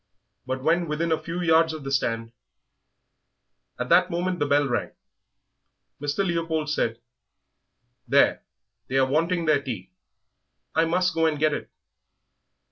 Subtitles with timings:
[0.47, 2.31] But when within a few yards of the stand"
[3.79, 4.93] At that moment the bell rang.
[6.01, 6.25] Mr.
[6.25, 6.99] Leopold said,
[8.07, 8.41] "There,
[8.87, 9.91] they are wanting their tea;
[10.73, 11.69] I must go and get it."